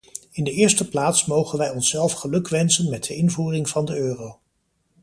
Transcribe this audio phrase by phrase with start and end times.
[0.31, 4.39] In de eerste plaats mogen wij onszelf gelukwensen met de invoering van de euro.